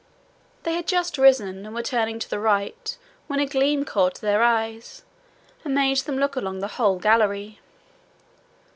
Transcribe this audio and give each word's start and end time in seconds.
They 0.63 0.73
had 0.73 0.87
just 0.87 1.19
risen 1.19 1.63
and 1.63 1.75
were 1.75 1.83
turning 1.83 2.17
to 2.17 2.27
the 2.27 2.39
right, 2.39 2.97
when 3.27 3.39
a 3.39 3.45
gleam 3.45 3.85
caught 3.85 4.15
their 4.15 4.41
eyes, 4.41 5.03
and 5.63 5.75
made 5.75 5.97
them 5.97 6.17
look 6.17 6.35
along 6.35 6.57
the 6.59 6.69
whole 6.79 6.97
gallery. 6.97 7.59